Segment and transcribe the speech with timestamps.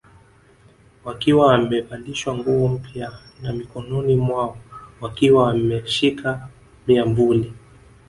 [1.05, 3.11] Wakiwa wamevalishwa nguo mpya
[3.41, 4.57] na mikononi mwao
[5.01, 6.49] wakiwa wameshika
[6.87, 7.53] miamvuli